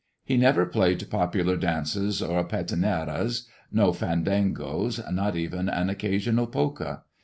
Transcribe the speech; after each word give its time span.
He 0.25 0.35
never 0.35 0.65
played 0.65 1.11
popular 1.11 1.55
dances 1.55 2.23
or 2.23 2.43
peteneras, 2.43 3.45
no 3.71 3.91
fandangos, 3.91 4.97
not 5.13 5.35
even 5.35 5.69
an 5.69 5.91
occasional 5.91 6.47
polka. 6.47 7.01